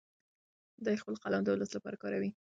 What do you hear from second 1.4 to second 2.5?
د ولس لپاره کاروي.